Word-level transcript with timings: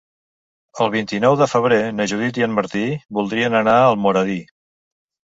El 0.83 0.87
vint-i-nou 0.93 1.35
de 1.41 1.47
febrer 1.51 1.77
na 1.97 2.07
Judit 2.11 2.39
i 2.41 2.45
en 2.45 2.55
Martí 2.59 2.81
voldrien 3.19 3.57
anar 3.59 3.75
a 3.83 3.85
Almoradí. 3.91 4.39